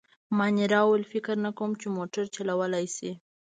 [0.37, 3.11] مانیرا وویل: فکر نه کوم، چي موټر چلولای شي.